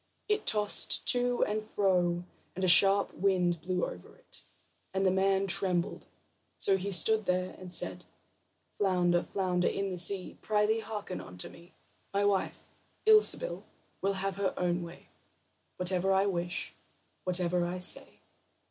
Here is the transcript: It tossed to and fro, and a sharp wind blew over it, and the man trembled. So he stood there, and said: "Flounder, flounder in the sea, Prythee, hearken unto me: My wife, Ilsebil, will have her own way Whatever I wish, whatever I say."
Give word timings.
It 0.27 0.47
tossed 0.47 1.05
to 1.09 1.45
and 1.45 1.69
fro, 1.75 2.23
and 2.55 2.63
a 2.63 2.67
sharp 2.67 3.13
wind 3.13 3.61
blew 3.61 3.85
over 3.85 4.15
it, 4.15 4.41
and 4.95 5.05
the 5.05 5.11
man 5.11 5.45
trembled. 5.45 6.07
So 6.57 6.75
he 6.75 6.89
stood 6.89 7.25
there, 7.25 7.51
and 7.59 7.71
said: 7.71 8.03
"Flounder, 8.79 9.21
flounder 9.31 9.67
in 9.67 9.91
the 9.91 9.99
sea, 9.99 10.39
Prythee, 10.41 10.79
hearken 10.79 11.21
unto 11.21 11.49
me: 11.49 11.73
My 12.15 12.25
wife, 12.25 12.57
Ilsebil, 13.05 13.63
will 14.01 14.13
have 14.13 14.37
her 14.37 14.55
own 14.59 14.81
way 14.81 15.09
Whatever 15.77 16.13
I 16.13 16.25
wish, 16.25 16.73
whatever 17.23 17.63
I 17.63 17.77
say." 17.77 18.21